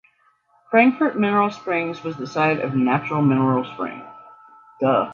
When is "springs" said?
1.57-2.03